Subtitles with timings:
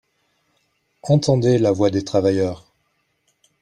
[1.03, 2.65] Entendez la voix des travailleurs